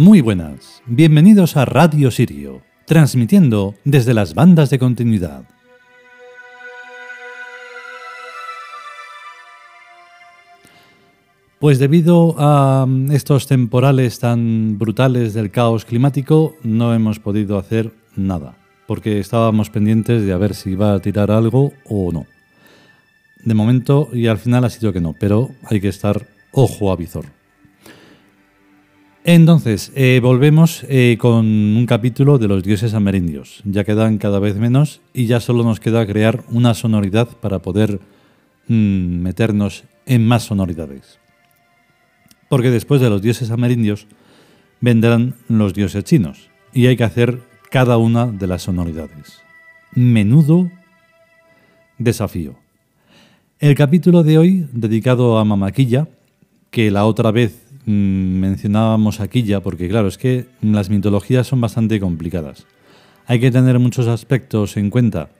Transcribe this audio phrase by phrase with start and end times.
[0.00, 5.44] Muy buenas, bienvenidos a Radio Sirio, transmitiendo desde las bandas de continuidad.
[11.58, 18.56] Pues debido a estos temporales tan brutales del caos climático, no hemos podido hacer nada,
[18.86, 22.24] porque estábamos pendientes de a ver si iba a tirar algo o no.
[23.44, 26.96] De momento y al final ha sido que no, pero hay que estar ojo a
[26.96, 27.39] visor.
[29.24, 33.60] Entonces, eh, volvemos eh, con un capítulo de los dioses amerindios.
[33.64, 38.00] Ya quedan cada vez menos y ya solo nos queda crear una sonoridad para poder
[38.66, 41.18] mm, meternos en más sonoridades.
[42.48, 44.06] Porque después de los dioses amerindios
[44.80, 47.40] vendrán los dioses chinos y hay que hacer
[47.70, 49.42] cada una de las sonoridades.
[49.94, 50.70] Menudo
[51.98, 52.56] desafío.
[53.58, 56.08] El capítulo de hoy, dedicado a Mamaquilla,
[56.70, 61.60] que la otra vez Mm, mencionábamos aquí ya, porque claro, es que las mitologías son
[61.60, 62.66] bastante complicadas.
[63.26, 65.30] Hay que tener muchos aspectos en cuenta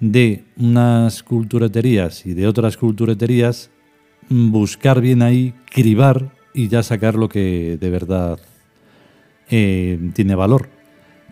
[0.00, 3.70] de unas cultureterías y de otras cultureterías,
[4.28, 8.38] buscar bien ahí, cribar y ya sacar lo que de verdad
[9.50, 10.68] eh, tiene valor,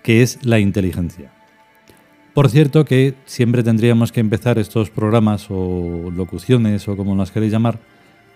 [0.02, 1.32] que es la inteligencia.
[2.34, 7.52] Por cierto que siempre tendríamos que empezar estos programas o locuciones o como las queréis
[7.52, 7.78] llamar,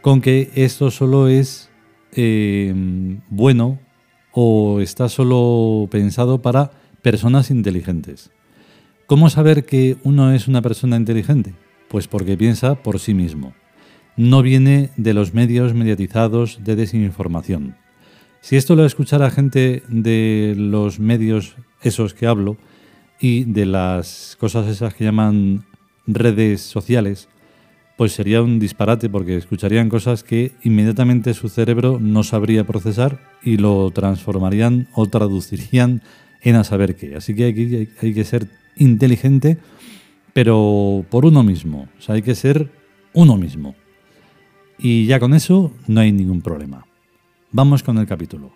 [0.02, 1.70] con que esto solo es
[2.18, 3.78] Em, bueno
[4.32, 6.70] o está solo pensado para
[7.02, 8.30] personas inteligentes.
[9.06, 11.54] ¿Cómo saber que uno es una persona inteligente?
[11.88, 13.52] Pues porque piensa por sí mismo.
[14.16, 17.76] No viene de los medios mediatizados de desinformación.
[18.40, 22.56] Si esto lo escuchara gente de los medios esos que hablo
[23.20, 25.66] y de las cosas esas que llaman
[26.06, 27.28] redes sociales,
[27.96, 33.56] pues sería un disparate porque escucharían cosas que inmediatamente su cerebro no sabría procesar y
[33.56, 36.02] lo transformarían o traducirían
[36.42, 37.16] en a saber qué.
[37.16, 39.58] Así que hay, hay que ser inteligente,
[40.34, 41.88] pero por uno mismo.
[41.98, 42.70] O sea, hay que ser
[43.14, 43.74] uno mismo.
[44.78, 46.84] Y ya con eso no hay ningún problema.
[47.50, 48.52] Vamos con el capítulo.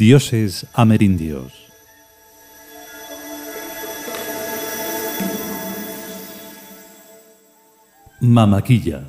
[0.00, 1.52] Dioses amerindios.
[8.18, 9.02] Mamaquilla.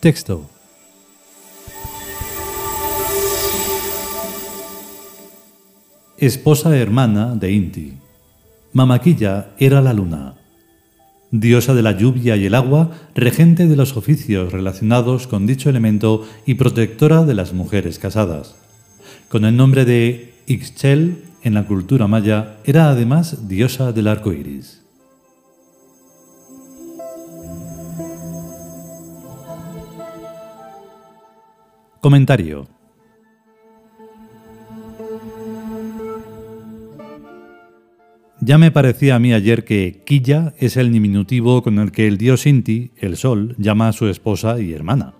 [0.00, 0.50] Texto.
[6.18, 7.92] Esposa hermana de Inti.
[8.72, 10.43] Mamaquilla era la luna
[11.40, 16.24] diosa de la lluvia y el agua, regente de los oficios relacionados con dicho elemento
[16.46, 18.54] y protectora de las mujeres casadas.
[19.28, 24.82] Con el nombre de Ixchel en la cultura maya, era además diosa del arco iris.
[32.00, 32.68] Comentario
[38.44, 42.18] Ya me parecía a mí ayer que Quilla es el diminutivo con el que el
[42.18, 45.14] dios Inti, el sol, llama a su esposa y hermana.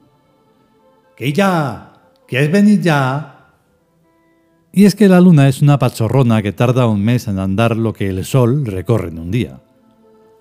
[1.17, 1.93] ¡Quilla!
[2.29, 3.47] ¿Quieres venir ya?
[4.73, 7.95] Y es que la luna es una pachorrona que tarda un mes en andar lo
[7.95, 9.63] que el sol recorre en un día.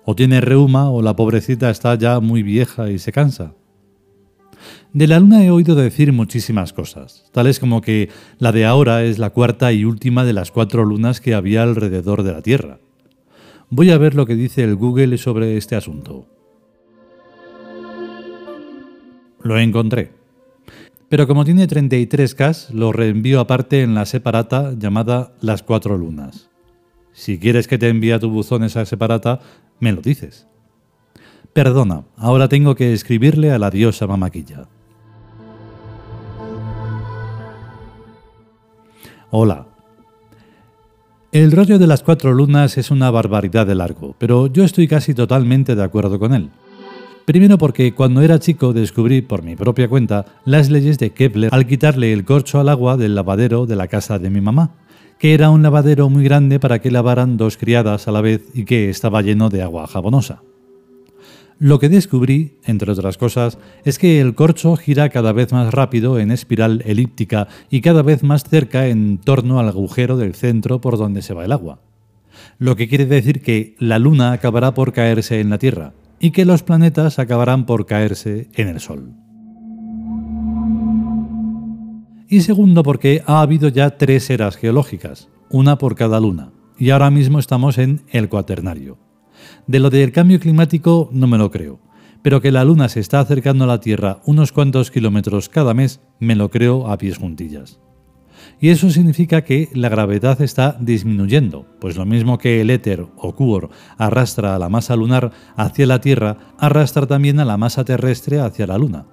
[0.04, 3.54] O tiene reuma o la pobrecita está ya muy vieja y se cansa.
[4.92, 8.08] De la Luna he oído decir muchísimas cosas, tales como que
[8.38, 12.22] la de ahora es la cuarta y última de las cuatro lunas que había alrededor
[12.22, 12.78] de la Tierra.
[13.70, 16.28] Voy a ver lo que dice el Google sobre este asunto.
[19.42, 20.12] Lo encontré.
[21.08, 26.50] Pero como tiene 33K, lo reenvío aparte en la separata llamada Las Cuatro Lunas.
[27.12, 29.40] Si quieres que te envíe a tu buzón esa separata,
[29.80, 30.48] me lo dices.
[31.54, 34.66] Perdona, ahora tengo que escribirle a la diosa Mamaquilla.
[39.30, 39.68] Hola.
[41.30, 45.14] El rollo de las cuatro lunas es una barbaridad de largo, pero yo estoy casi
[45.14, 46.50] totalmente de acuerdo con él.
[47.24, 51.68] Primero porque cuando era chico descubrí por mi propia cuenta las leyes de Kepler al
[51.68, 54.72] quitarle el corcho al agua del lavadero de la casa de mi mamá,
[55.20, 58.64] que era un lavadero muy grande para que lavaran dos criadas a la vez y
[58.64, 60.42] que estaba lleno de agua jabonosa.
[61.58, 66.18] Lo que descubrí, entre otras cosas, es que el corcho gira cada vez más rápido
[66.18, 70.98] en espiral elíptica y cada vez más cerca en torno al agujero del centro por
[70.98, 71.80] donde se va el agua.
[72.58, 76.44] Lo que quiere decir que la Luna acabará por caerse en la Tierra y que
[76.44, 79.14] los planetas acabarán por caerse en el Sol.
[82.28, 87.10] Y segundo porque ha habido ya tres eras geológicas, una por cada luna, y ahora
[87.10, 89.03] mismo estamos en el cuaternario.
[89.66, 91.80] De lo del cambio climático no me lo creo,
[92.22, 96.00] pero que la Luna se está acercando a la Tierra unos cuantos kilómetros cada mes
[96.20, 97.80] me lo creo a pies juntillas.
[98.60, 103.34] Y eso significa que la gravedad está disminuyendo, pues lo mismo que el éter o
[103.34, 108.40] cuor arrastra a la masa lunar hacia la Tierra, arrastra también a la masa terrestre
[108.40, 109.06] hacia la Luna.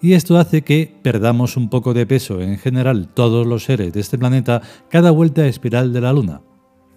[0.00, 4.00] Y esto hace que perdamos un poco de peso en general todos los seres de
[4.00, 6.42] este planeta cada vuelta espiral de la Luna.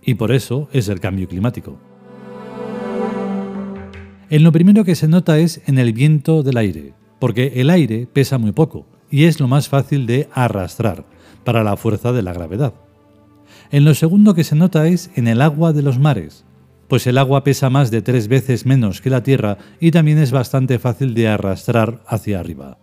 [0.02, 1.80] Y por eso es el cambio climático.
[4.30, 8.07] En lo primero que se nota es en el viento del aire, porque el aire
[8.12, 11.06] pesa muy poco y es lo más fácil de arrastrar
[11.44, 12.74] para la fuerza de la gravedad.
[13.72, 16.44] En lo segundo que se nota es en el agua de los mares,
[16.88, 20.31] pues el agua pesa más de tres veces menos que la tierra y también es
[20.31, 22.80] bastante fácil de arrastrar hacia arriba.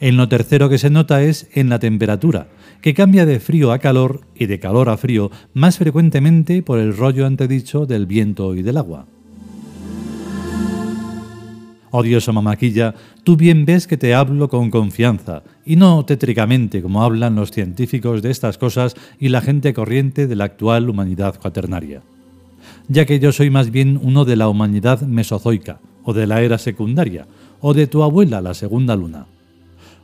[0.00, 2.48] En lo tercero que se nota es en la temperatura,
[2.80, 6.96] que cambia de frío a calor y de calor a frío más frecuentemente por el
[6.96, 9.06] rollo antedicho del viento y del agua.
[11.96, 12.92] Odiosa mamaquilla,
[13.22, 18.20] tú bien ves que te hablo con confianza, y no tétricamente como hablan los científicos
[18.20, 22.02] de estas cosas y la gente corriente de la actual humanidad cuaternaria.
[22.88, 26.58] Ya que yo soy más bien uno de la humanidad mesozoica, o de la era
[26.58, 27.28] secundaria,
[27.60, 29.26] o de tu abuela, la segunda luna.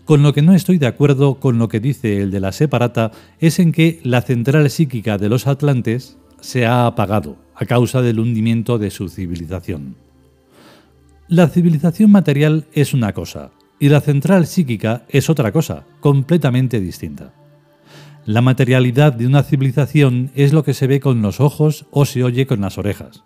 [0.04, 3.10] Con lo que no estoy de acuerdo con lo que dice el de la separata
[3.40, 8.20] es en que la central psíquica de los atlantes se ha apagado a causa del
[8.20, 9.96] hundimiento de su civilización.
[11.30, 17.32] La civilización material es una cosa y la central psíquica es otra cosa, completamente distinta.
[18.26, 22.24] La materialidad de una civilización es lo que se ve con los ojos o se
[22.24, 23.22] oye con las orejas,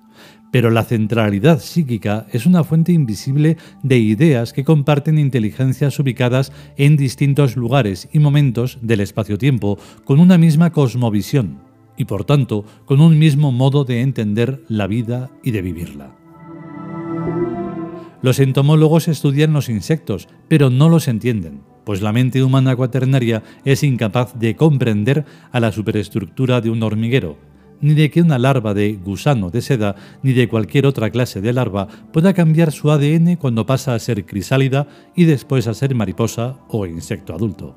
[0.53, 6.99] pero la centralidad psíquica es una fuente invisible de ideas que comparten inteligencias ubicadas en
[6.99, 11.63] distintos lugares y momentos del espacio-tiempo con una misma cosmovisión
[11.97, 16.24] y por tanto con un mismo modo de entender la vida y de vivirla.
[18.25, 23.83] Los entomólogos estudian los insectos, pero no los entienden, pues la mente humana cuaternaria es
[23.83, 27.37] incapaz de comprender a la superestructura de un hormiguero,
[27.83, 31.53] ni de que una larva de gusano de seda, ni de cualquier otra clase de
[31.53, 36.57] larva pueda cambiar su ADN cuando pasa a ser crisálida y después a ser mariposa
[36.69, 37.77] o insecto adulto.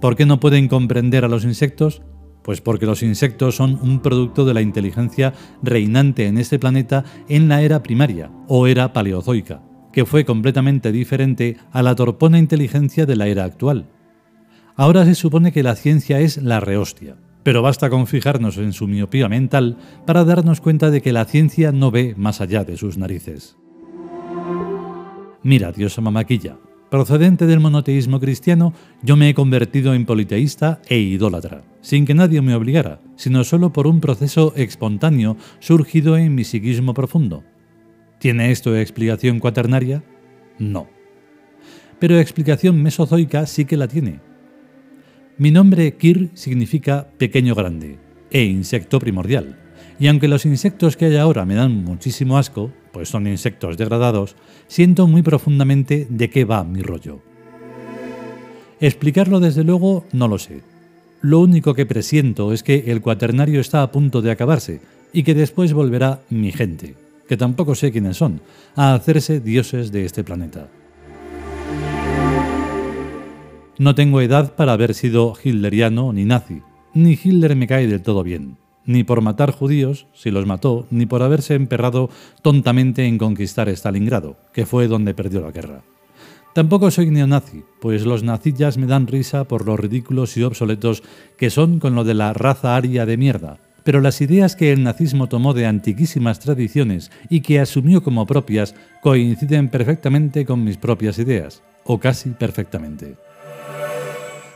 [0.00, 2.00] ¿Por qué no pueden comprender a los insectos?
[2.42, 7.48] Pues porque los insectos son un producto de la inteligencia reinante en este planeta en
[7.48, 13.16] la era primaria o era paleozoica, que fue completamente diferente a la torpona inteligencia de
[13.16, 13.86] la era actual.
[14.76, 18.86] Ahora se supone que la ciencia es la rehostia, pero basta con fijarnos en su
[18.86, 22.96] miopía mental para darnos cuenta de que la ciencia no ve más allá de sus
[22.96, 23.56] narices.
[25.42, 26.58] Mira, diosa mamaquilla,
[26.90, 32.42] Procedente del monoteísmo cristiano, yo me he convertido en politeísta e idólatra, sin que nadie
[32.42, 37.44] me obligara, sino solo por un proceso espontáneo surgido en mi psiquismo profundo.
[38.18, 40.02] ¿Tiene esto explicación cuaternaria?
[40.58, 40.88] No.
[42.00, 44.18] Pero explicación mesozoica sí que la tiene.
[45.38, 47.98] Mi nombre Kir significa pequeño grande
[48.32, 49.60] e insecto primordial.
[50.00, 54.36] Y aunque los insectos que hay ahora me dan muchísimo asco, pues son insectos degradados,
[54.66, 57.20] siento muy profundamente de qué va mi rollo.
[58.80, 60.62] Explicarlo desde luego no lo sé.
[61.20, 64.80] Lo único que presiento es que el cuaternario está a punto de acabarse
[65.12, 66.94] y que después volverá mi gente,
[67.28, 68.40] que tampoco sé quiénes son,
[68.76, 70.68] a hacerse dioses de este planeta.
[73.78, 76.62] No tengo edad para haber sido hilderiano ni nazi,
[76.94, 78.56] ni Hitler me cae del todo bien
[78.90, 82.10] ni por matar judíos, si los mató, ni por haberse emperrado
[82.42, 85.82] tontamente en conquistar Stalingrado, que fue donde perdió la guerra.
[86.54, 91.04] Tampoco soy neonazi, pues los nazillas me dan risa por los ridículos y obsoletos
[91.38, 94.82] que son con lo de la raza aria de mierda, pero las ideas que el
[94.82, 101.20] nazismo tomó de antiquísimas tradiciones y que asumió como propias coinciden perfectamente con mis propias
[101.20, 103.14] ideas, o casi perfectamente.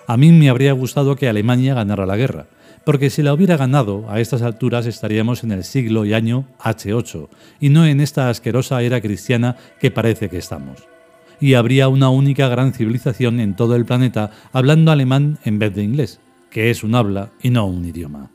[0.09, 2.47] A mí me habría gustado que Alemania ganara la guerra,
[2.85, 7.29] porque si la hubiera ganado, a estas alturas estaríamos en el siglo y año H8,
[7.61, 10.87] y no en esta asquerosa era cristiana que parece que estamos.
[11.41, 15.83] Y habría una única gran civilización en todo el planeta hablando alemán en vez de
[15.83, 18.31] inglés, que es un habla y no un idioma.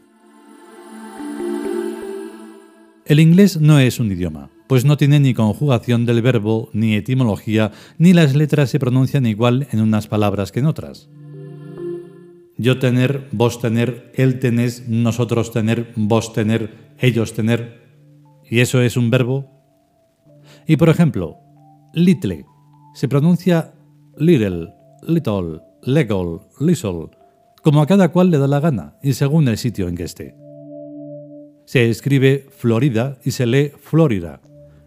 [3.05, 7.71] El inglés no es un idioma, pues no tiene ni conjugación del verbo, ni etimología,
[7.97, 11.09] ni las letras se pronuncian igual en unas palabras que en otras.
[12.59, 17.79] Yo tener, vos tener, él tenés, nosotros tener, vos tener, ellos tener.
[18.49, 19.49] ¿Y eso es un verbo?
[20.67, 21.37] Y por ejemplo,
[21.93, 22.45] little
[22.93, 23.73] se pronuncia
[24.17, 24.73] little,
[25.07, 27.09] little, legal, little,
[27.63, 30.35] como a cada cual le da la gana y según el sitio en que esté.
[31.63, 34.41] Se escribe Florida y se lee Florida.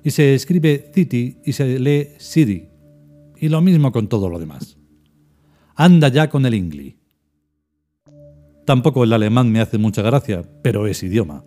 [0.04, 2.68] Y se escribe City y se lee City.
[3.38, 4.76] Y lo mismo con todo lo demás.
[5.74, 7.01] Anda ya con el ingli.
[8.64, 11.44] Tampoco el alemán me hace mucha gracia, pero es idioma.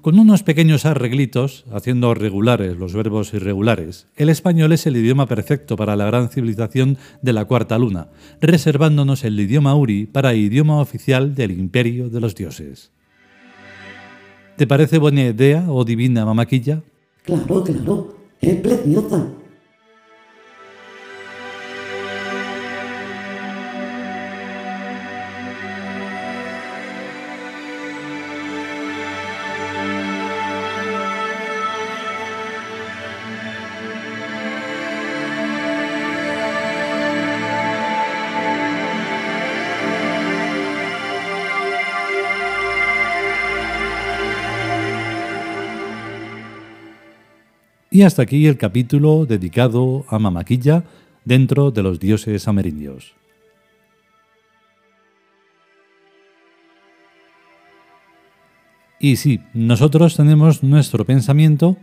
[0.00, 5.76] Con unos pequeños arreglitos, haciendo regulares los verbos irregulares, el español es el idioma perfecto
[5.76, 8.08] para la gran civilización de la cuarta luna,
[8.40, 12.92] reservándonos el idioma uri para idioma oficial del imperio de los dioses.
[14.56, 16.82] ¿Te parece buena idea o divina mamaquilla?
[17.24, 19.26] Claro, claro, es preciosa.
[47.94, 50.82] Y hasta aquí el capítulo dedicado a Mamaquilla
[51.24, 53.14] dentro de los dioses amerindios.
[58.98, 61.76] Y sí, nosotros tenemos nuestro pensamiento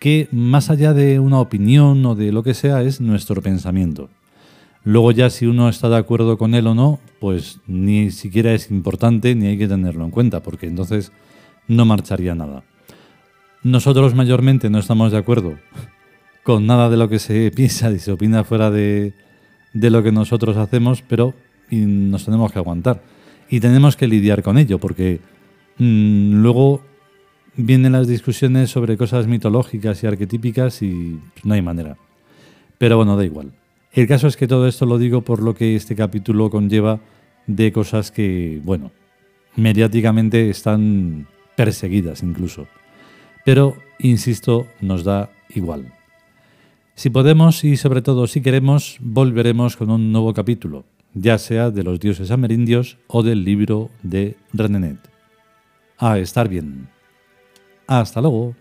[0.00, 4.10] que más allá de una opinión o de lo que sea es nuestro pensamiento.
[4.82, 8.72] Luego ya si uno está de acuerdo con él o no, pues ni siquiera es
[8.72, 11.12] importante ni hay que tenerlo en cuenta, porque entonces
[11.68, 12.64] no marcharía nada.
[13.62, 15.58] Nosotros mayormente no estamos de acuerdo
[16.44, 19.12] con nada de lo que se piensa y se opina fuera de,
[19.72, 21.34] lo que nosotros hacemos, pero
[21.70, 23.02] nos tenemos que aguantar.
[23.50, 25.20] Y tenemos que lidiar con ello, porque
[25.78, 26.82] mm, luego
[27.56, 31.96] vienen las discusiones sobre cosas mitológicas y arquetípicas y no hay manera.
[32.78, 33.52] Pero bueno, da igual.
[33.92, 37.00] El caso es que todo esto lo digo por lo que este capítulo conlleva
[37.46, 38.92] de cosas que, bueno,
[39.56, 42.68] mediáticamente están perseguidas incluso.
[43.44, 45.92] Pero, insisto, nos da igual.
[46.94, 51.84] Si podemos y sobre todo si queremos, volveremos con un nuevo capítulo, ya sea de
[51.84, 54.98] los dioses amerindios o del libro de Renenet.
[55.96, 56.88] A estar bien.
[57.86, 58.54] Hasta luego.